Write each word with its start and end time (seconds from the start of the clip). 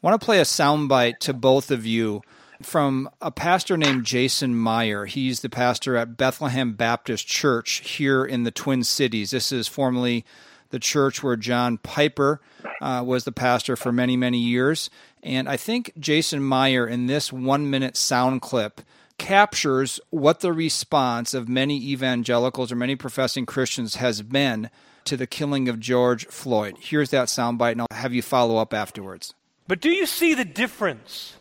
I 0.00 0.06
want 0.06 0.20
to 0.20 0.24
play 0.24 0.38
a 0.38 0.44
soundbite 0.44 1.18
to 1.20 1.34
both 1.34 1.72
of 1.72 1.84
you 1.84 2.22
from 2.62 3.10
a 3.20 3.32
pastor 3.32 3.76
named 3.76 4.04
Jason 4.04 4.54
Meyer. 4.54 5.06
He's 5.06 5.40
the 5.40 5.48
pastor 5.48 5.96
at 5.96 6.16
Bethlehem 6.16 6.74
Baptist 6.74 7.26
Church 7.26 7.80
here 7.80 8.24
in 8.24 8.44
the 8.44 8.52
Twin 8.52 8.84
Cities. 8.84 9.32
This 9.32 9.50
is 9.50 9.66
formerly 9.66 10.24
the 10.70 10.78
church 10.78 11.24
where 11.24 11.34
John 11.34 11.78
Piper 11.78 12.40
uh, 12.80 13.02
was 13.04 13.24
the 13.24 13.32
pastor 13.32 13.74
for 13.74 13.90
many, 13.90 14.16
many 14.16 14.38
years. 14.38 14.88
And 15.24 15.48
I 15.48 15.56
think 15.56 15.90
Jason 15.98 16.44
Meyer, 16.44 16.86
in 16.86 17.06
this 17.06 17.32
one 17.32 17.68
minute 17.68 17.96
sound 17.96 18.40
clip, 18.40 18.80
captures 19.18 19.98
what 20.10 20.38
the 20.38 20.52
response 20.52 21.34
of 21.34 21.48
many 21.48 21.76
evangelicals 21.76 22.70
or 22.70 22.76
many 22.76 22.94
professing 22.94 23.46
Christians 23.46 23.96
has 23.96 24.22
been 24.22 24.70
to 25.06 25.16
the 25.16 25.26
killing 25.26 25.68
of 25.68 25.80
George 25.80 26.26
Floyd. 26.26 26.76
Here's 26.78 27.10
that 27.10 27.26
soundbite, 27.26 27.72
and 27.72 27.80
I'll 27.80 27.88
have 27.90 28.14
you 28.14 28.22
follow 28.22 28.58
up 28.58 28.72
afterwards. 28.72 29.34
But 29.68 29.80
do 29.80 29.90
you 29.90 30.06
see 30.06 30.34
the 30.34 30.44
difference 30.44 31.36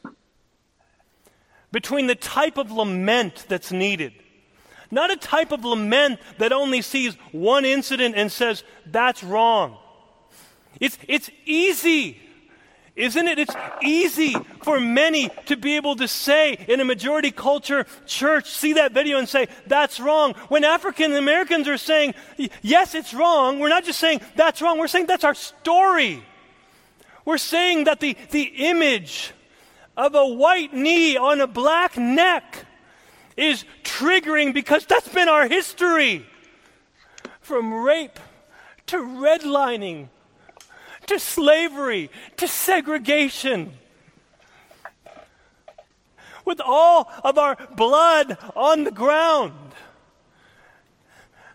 between 1.72 2.08
the 2.08 2.16
type 2.16 2.58
of 2.58 2.72
lament 2.72 3.46
that's 3.48 3.72
needed? 3.72 4.14
Not 4.92 5.12
a 5.12 5.18
type 5.18 5.52
of 5.52 5.66
lament 5.66 6.20
that 6.38 6.52
only 6.52 6.82
sees 6.82 7.16
one 7.32 7.66
incident 7.66 8.16
and 8.16 8.32
says, 8.32 8.64
that's 8.86 9.24
wrong. 9.24 9.78
It's, 10.80 10.98
it's 11.08 11.30
easy 11.46 12.20
isn't 12.98 13.28
it? 13.28 13.38
It's 13.38 13.56
easy 13.82 14.36
for 14.64 14.80
many 14.80 15.30
to 15.46 15.56
be 15.56 15.76
able 15.76 15.96
to 15.98 16.08
say 16.08 16.54
in 16.68 16.80
a 16.80 16.86
majority 16.86 17.30
culture 17.32 17.86
church, 18.08 18.50
see 18.50 18.74
that 18.74 18.92
video 18.92 19.20
and 19.20 19.30
say, 19.30 19.48
that's 19.68 20.00
wrong. 20.00 20.34
When 20.50 20.64
African 20.64 21.14
Americans 21.14 21.68
are 21.68 21.78
saying, 21.78 22.16
yes, 22.64 22.96
it's 22.96 23.14
wrong, 23.14 23.60
we're 23.60 23.70
not 23.70 23.86
just 23.86 24.00
saying 24.00 24.22
that's 24.36 24.62
wrong, 24.62 24.80
we're 24.80 24.88
saying 24.88 25.06
that's 25.06 25.24
our 25.24 25.36
story. 25.36 26.24
We're 27.28 27.38
saying 27.38 27.84
that 27.84 28.00
the, 28.00 28.16
the 28.32 28.44
image 28.70 29.34
of 29.98 30.16
a 30.16 30.26
white 30.26 30.74
knee 30.74 31.18
on 31.18 31.42
a 31.42 31.46
black 31.46 31.98
neck 31.98 32.66
is 33.36 33.66
triggering 33.84 34.54
because 34.54 34.86
that's 34.86 35.10
been 35.10 35.28
our 35.28 35.46
history. 35.46 36.26
From 37.42 37.74
rape 37.74 38.18
to 38.86 38.96
redlining 38.96 40.08
to 41.08 41.20
slavery, 41.20 42.10
to 42.38 42.48
segregation. 42.48 43.74
With 46.46 46.62
all 46.62 47.12
of 47.26 47.38
our 47.38 47.58
blood 47.76 48.38
on 48.56 48.86
the 48.86 48.92
ground, 48.92 49.74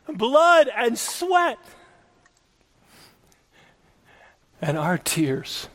blood 0.07 0.69
and 0.77 0.99
sweat, 0.99 1.59
and 4.63 4.79
our 4.79 4.97
tears 4.97 5.69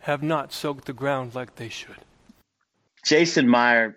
have 0.00 0.22
not 0.22 0.52
soaked 0.52 0.84
the 0.84 0.92
ground 0.92 1.34
like 1.34 1.54
they 1.54 1.68
should. 1.68 1.96
Jason 3.06 3.48
Meyer, 3.48 3.96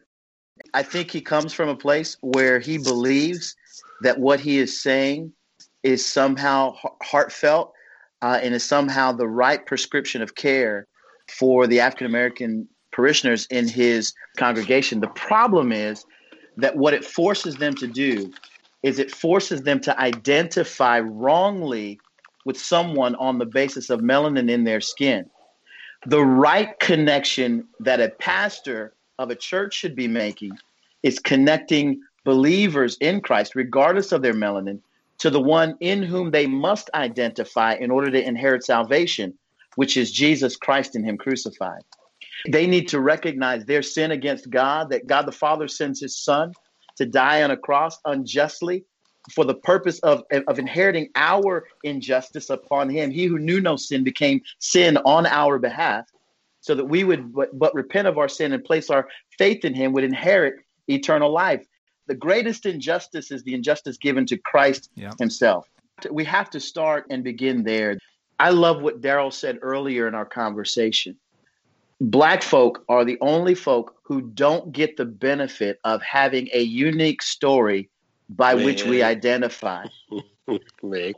I 0.74 0.84
think 0.84 1.12
he 1.12 1.20
comes 1.20 1.52
from 1.52 1.68
a 1.68 1.76
place 1.76 2.16
where 2.22 2.60
he 2.60 2.78
believes 2.78 3.56
that 4.04 4.20
what 4.20 4.40
he 4.40 4.60
is 4.60 4.82
saying 4.82 5.34
is 5.84 6.06
somehow 6.06 6.76
heartfelt 7.02 7.74
uh, 8.22 8.40
and 8.42 8.54
is 8.54 8.64
somehow 8.64 9.12
the 9.12 9.28
right 9.28 9.66
prescription 9.66 10.22
of 10.22 10.36
care 10.36 10.88
for 11.28 11.68
the 11.68 11.80
African 11.80 12.08
American 12.08 12.68
parishioners 12.92 13.48
in 13.48 13.68
his 13.68 14.14
congregation. 14.38 15.00
The 15.00 15.08
problem 15.08 15.72
is 15.72 16.06
that 16.58 16.78
what 16.78 16.94
it 16.94 17.04
forces 17.04 17.56
them 17.56 17.76
to 17.76 17.88
do 17.88 18.32
is 18.84 19.00
it 19.00 19.12
forces 19.12 19.64
them 19.64 19.80
to 19.82 20.00
identify 20.00 21.00
wrongly 21.00 22.00
with 22.48 22.58
someone 22.58 23.14
on 23.16 23.38
the 23.38 23.46
basis 23.46 23.90
of 23.90 24.00
melanin 24.00 24.50
in 24.50 24.64
their 24.64 24.80
skin. 24.80 25.30
The 26.06 26.24
right 26.24 26.80
connection 26.80 27.68
that 27.82 28.00
a 28.00 28.08
pastor 28.08 28.96
of 29.20 29.30
a 29.30 29.36
church 29.36 29.74
should 29.74 29.98
be 29.98 30.08
making 30.08 30.54
is 31.04 31.20
connecting 31.20 32.02
believers 32.24 32.96
in 33.02 33.20
Christ, 33.20 33.54
regardless 33.54 34.14
of 34.14 34.22
their 34.22 34.34
melanin, 34.34 34.80
to 35.18 35.30
the 35.30 35.42
one 35.42 35.76
in 35.82 36.02
whom 36.02 36.32
they 36.32 36.48
must 36.48 36.90
identify 36.94 37.74
in 37.74 37.92
order 37.92 38.10
to 38.10 38.26
inherit 38.26 38.64
salvation, 38.64 39.34
which 39.76 39.98
is 39.98 40.10
Jesus 40.14 40.56
Christ 40.56 40.96
and 40.96 41.06
Him 41.06 41.18
crucified. 41.18 41.82
They 42.50 42.66
need 42.66 42.88
to 42.90 43.02
recognize 43.02 43.66
their 43.66 43.82
sin 43.82 44.12
against 44.12 44.50
God, 44.50 44.90
that 44.92 45.06
God 45.06 45.28
the 45.28 45.34
Father 45.34 45.68
sends 45.68 46.00
His 46.00 46.18
Son 46.18 46.54
to 46.96 47.06
die 47.06 47.44
on 47.44 47.52
a 47.52 47.58
cross 47.58 48.00
unjustly 48.06 48.86
for 49.34 49.46
the 49.46 49.56
purpose 49.56 50.00
of, 50.00 50.24
of 50.48 50.60
inheriting 50.60 51.10
our 51.16 51.66
injustice 51.84 52.50
upon 52.50 52.90
Him. 52.90 53.12
He 53.12 53.26
who 53.26 53.40
knew 53.40 53.62
no 53.62 53.76
sin 53.76 54.04
became 54.04 54.42
sin 54.60 54.98
on 54.98 55.26
our 55.26 55.60
behalf 55.60 56.06
so 56.62 56.76
that 56.76 56.86
we 56.86 57.04
would 57.04 57.34
but, 57.34 57.58
but 57.58 57.74
repent 57.74 58.08
of 58.08 58.18
our 58.18 58.28
sin 58.30 58.54
and 58.54 58.64
place 58.64 58.90
our 58.90 59.08
faith 59.38 59.66
in 59.66 59.74
Him, 59.74 59.94
would 59.94 60.04
inherit 60.04 60.56
eternal 60.88 61.32
life 61.32 61.66
the 62.08 62.16
greatest 62.16 62.66
injustice 62.66 63.32
is 63.32 63.44
the 63.44 63.54
injustice 63.54 63.98
given 63.98 64.26
to 64.28 64.38
Christ 64.38 64.90
yeah. 64.96 65.12
himself. 65.20 65.68
We 66.10 66.24
have 66.26 66.50
to 66.52 66.60
start 66.60 67.06
and 67.10 67.24
begin 67.24 67.64
there. 67.64 67.98
I 68.40 68.52
love 68.52 68.82
what 68.82 69.02
Daryl 69.02 69.34
said 69.34 69.60
earlier 69.62 70.08
in 70.08 70.16
our 70.16 70.26
conversation. 70.26 71.18
Black 72.00 72.44
folk 72.44 72.84
are 72.88 73.04
the 73.04 73.18
only 73.22 73.56
folk 73.56 73.96
who 74.04 74.22
don't 74.22 74.72
get 74.72 74.96
the 74.96 75.06
benefit 75.06 75.80
of 75.84 76.02
having 76.02 76.48
a 76.54 76.62
unique 76.62 77.22
story 77.22 77.90
by 78.30 78.56
Man. 78.56 78.66
which 78.66 78.84
we 78.84 79.04
identify. 79.04 79.86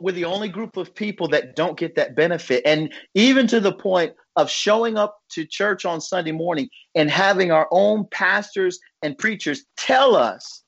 We're 0.00 0.12
the 0.12 0.24
only 0.24 0.48
group 0.48 0.76
of 0.76 0.94
people 0.94 1.28
that 1.28 1.54
don't 1.54 1.78
get 1.78 1.94
that 1.94 2.16
benefit. 2.16 2.62
And 2.66 2.92
even 3.14 3.46
to 3.48 3.60
the 3.60 3.72
point 3.72 4.14
of 4.36 4.50
showing 4.50 4.96
up 4.96 5.20
to 5.30 5.46
church 5.46 5.84
on 5.84 6.00
Sunday 6.00 6.32
morning 6.32 6.68
and 6.94 7.10
having 7.10 7.52
our 7.52 7.68
own 7.70 8.06
pastors 8.10 8.80
and 9.02 9.16
preachers 9.16 9.64
tell 9.76 10.16
us 10.16 10.64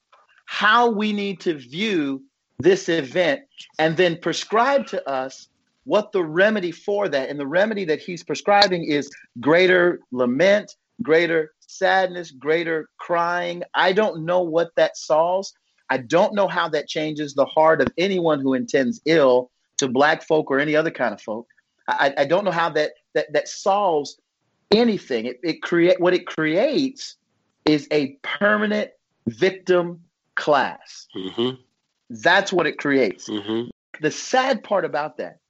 how 0.47 0.91
we 0.91 1.13
need 1.13 1.41
to 1.41 1.55
view 1.55 2.23
this 2.59 2.89
event 2.89 3.41
and 3.79 3.97
then 3.97 4.19
prescribe 4.21 4.87
to 4.89 5.09
us 5.09 5.49
what 5.85 6.13
the 6.13 6.23
remedy 6.23 6.71
for 6.71 7.09
that. 7.09 7.29
And 7.29 7.41
the 7.41 7.47
remedy 7.47 7.85
that 7.87 8.01
he's 8.01 8.23
prescribing 8.23 8.85
is 8.85 9.11
greater 9.41 10.01
lament, 10.13 10.77
greater 11.03 11.53
sadness, 11.67 12.31
greater 12.31 12.89
crying. 12.99 13.63
I 13.75 13.93
don't 13.93 14.25
know 14.25 14.43
what 14.43 14.71
that 14.77 14.97
solves. 14.97 15.55
I 15.93 15.99
don't 15.99 16.35
know 16.35 16.49
how 16.49 16.71
that 16.71 16.89
changes 16.89 17.35
the 17.35 17.45
heart 17.45 17.83
of 17.83 17.89
anyone 17.99 18.41
who 18.41 18.55
intends 18.55 19.03
ill 19.05 19.51
to 19.77 19.89
black 19.89 20.27
folk 20.27 20.51
or 20.51 20.59
any 20.59 20.75
other 20.75 20.91
kind 20.91 21.13
of 21.13 21.21
folk. 21.21 21.47
I, 21.87 22.15
I 22.17 22.25
don't 22.25 22.47
know 22.47 22.51
how 22.51 22.71
that 22.71 22.93
that 23.13 23.31
that 23.35 23.47
solves 23.47 24.19
anything. 24.71 25.27
It, 25.27 25.39
it 25.43 25.61
create 25.61 26.01
what 26.01 26.15
it 26.15 26.27
creates 26.27 27.17
is 27.67 27.89
a 27.91 28.17
permanent 28.23 28.93
victim 29.27 30.03
class. 30.35 31.09
Mm-hmm. 31.15 31.61
That's 32.09 32.55
what 32.55 32.67
it 32.67 32.79
creates. 32.79 33.29
Mm-hmm. 33.29 33.69
The 34.01 34.11
sad 34.11 34.65
part 34.65 34.87
about 34.87 35.19
that 35.19 35.41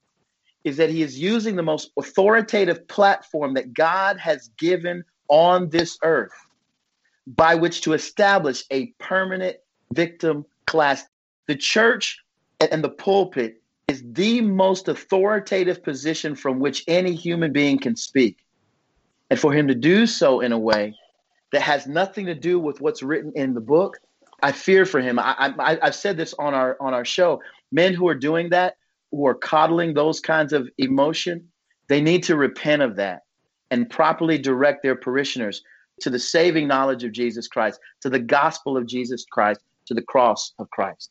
is 0.65 0.77
that 0.79 0.91
he 0.91 1.03
is 1.03 1.17
using 1.17 1.55
the 1.55 1.63
most 1.63 1.93
authoritative 1.97 2.89
platform 2.89 3.55
that 3.55 3.73
God 3.73 4.19
has 4.19 4.51
given 4.59 5.05
on 5.29 5.69
this 5.69 5.99
earth 6.03 6.35
by 7.29 7.55
which 7.55 7.83
to 7.83 7.93
establish 7.93 8.65
a 8.73 8.87
permanent 8.99 9.59
victim 9.95 10.45
class. 10.67 11.05
The 11.47 11.57
church 11.57 12.19
and 12.61 12.83
the 12.83 12.89
pulpit 12.89 13.61
is 13.89 14.03
the 14.13 14.41
most 14.41 14.89
authoritative 14.89 15.83
position 15.83 16.35
from 16.35 16.61
which 16.61 16.85
any 16.87 17.15
human 17.15 17.53
being 17.53 17.79
can 17.79 17.97
speak. 17.97 18.39
And 19.31 19.39
for 19.39 19.53
him 19.53 19.69
to 19.69 19.75
do 19.75 20.07
so 20.07 20.41
in 20.41 20.53
a 20.53 20.59
way 20.59 20.95
that 21.53 21.63
has 21.63 21.87
nothing 21.87 22.27
to 22.27 22.35
do 22.35 22.59
with 22.59 22.81
what's 22.81 23.03
written 23.03 23.33
in 23.35 23.55
the 23.55 23.61
book, 23.61 23.99
I 24.43 24.53
fear 24.53 24.85
for 24.85 25.01
him. 25.01 25.19
I, 25.19 25.55
I, 25.59 25.79
I've 25.83 25.95
said 25.95 26.17
this 26.17 26.35
on 26.39 26.55
our 26.55 26.77
on 26.81 26.95
our 26.95 27.05
show. 27.05 27.41
Men 27.71 27.95
who 27.95 28.09
are 28.09 28.15
doing 28.15 28.51
that, 28.51 28.77
who 29.11 29.27
are 29.27 29.35
coddling 29.35 29.95
those 29.95 30.21
kinds 30.21 30.53
of 30.53 30.69
emotion, 30.79 31.49
they 31.89 32.01
need 32.01 32.23
to 32.25 32.37
repent 32.37 32.83
of 32.83 32.97
that 32.97 33.23
and 33.71 33.89
properly 33.89 34.39
direct 34.39 34.83
their 34.83 34.97
parishioners 34.97 35.63
to 36.01 36.11
the 36.11 36.19
saving 36.19 36.67
knowledge 36.67 37.05
of 37.05 37.13
Jesus 37.13 37.47
Christ, 37.49 37.81
to 38.01 38.11
the 38.11 38.19
gospel 38.19 38.77
of 38.77 38.87
Jesus 38.87 39.25
Christ, 39.31 39.61
to 39.87 39.95
the 39.95 40.03
cross 40.03 40.53
of 40.59 40.71
Christ. 40.71 41.11